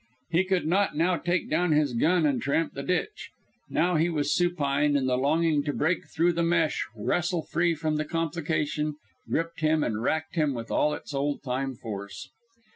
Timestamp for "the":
2.73-2.81, 5.07-5.15, 6.33-6.41, 7.97-8.05